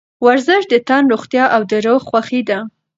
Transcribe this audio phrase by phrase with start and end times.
[0.25, 2.59] ورزش د تن روغتیا او د روح خوښي ده.